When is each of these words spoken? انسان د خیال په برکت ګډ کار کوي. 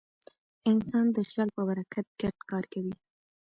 انسان 0.71 1.05
د 1.15 1.17
خیال 1.29 1.49
په 1.55 1.61
برکت 1.69 2.05
ګډ 2.21 2.35
کار 2.49 2.63
کوي. 2.73 2.93